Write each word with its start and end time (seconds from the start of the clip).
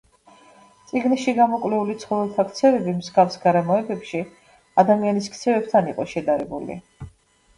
წიგნში 0.91 1.33
გამოკვლეული 1.39 1.95
ცხოველთა 2.03 2.45
ქცევები 2.53 2.95
მსგავს 3.01 3.37
გარემოებებში 3.43 4.21
ადამიანის 4.85 5.29
ქცევებთან 5.35 5.91
იყო 5.93 6.07
შედარებული. 6.15 6.79